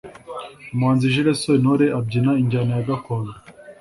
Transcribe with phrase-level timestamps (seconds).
[0.73, 3.31] Umuhanzi jule sentore abyina injyana yagakondo